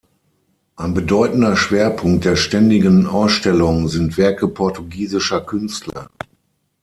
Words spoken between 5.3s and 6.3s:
Künstler.